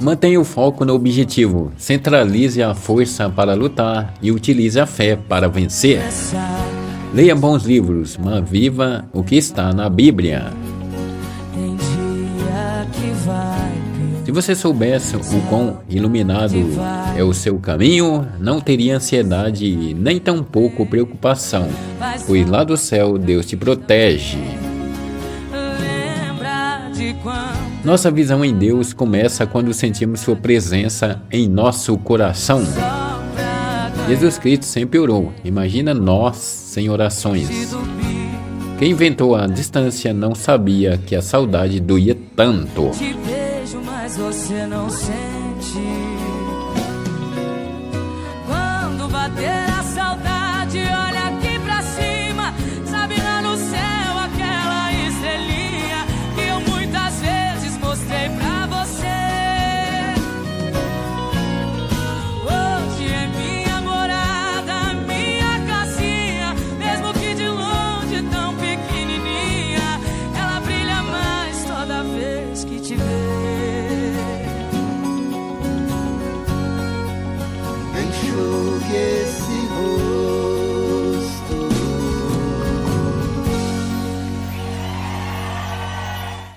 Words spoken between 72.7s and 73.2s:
que